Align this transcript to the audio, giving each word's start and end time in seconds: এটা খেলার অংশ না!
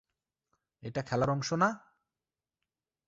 এটা 0.83 1.01
খেলার 1.01 1.29
অংশ 1.29 1.49
না! 1.53 1.69